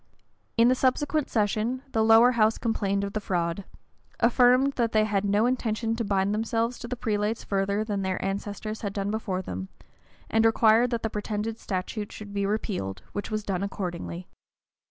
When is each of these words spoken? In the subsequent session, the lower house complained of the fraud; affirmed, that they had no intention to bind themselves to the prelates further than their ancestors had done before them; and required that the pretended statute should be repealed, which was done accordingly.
In 0.57 0.67
the 0.67 0.73
subsequent 0.73 1.29
session, 1.29 1.83
the 1.91 2.03
lower 2.03 2.31
house 2.31 2.57
complained 2.57 3.03
of 3.03 3.13
the 3.13 3.19
fraud; 3.21 3.65
affirmed, 4.19 4.73
that 4.73 4.93
they 4.93 5.03
had 5.03 5.23
no 5.23 5.45
intention 5.45 5.95
to 5.95 6.03
bind 6.03 6.33
themselves 6.33 6.79
to 6.79 6.87
the 6.87 6.95
prelates 6.95 7.43
further 7.43 7.83
than 7.83 8.01
their 8.01 8.19
ancestors 8.25 8.81
had 8.81 8.93
done 8.93 9.11
before 9.11 9.43
them; 9.43 9.69
and 10.27 10.43
required 10.43 10.89
that 10.89 11.03
the 11.03 11.11
pretended 11.11 11.59
statute 11.59 12.11
should 12.11 12.33
be 12.33 12.47
repealed, 12.47 13.03
which 13.11 13.29
was 13.29 13.43
done 13.43 13.61
accordingly. 13.61 14.27